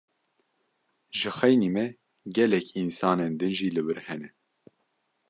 Ji 1.17 1.29
xeynî 1.37 1.69
me 1.75 1.85
gelek 2.37 2.65
însanên 2.81 3.33
din 3.39 3.53
jî 3.57 3.69
li 3.75 3.81
wir 3.87 3.99
hene. 4.07 4.29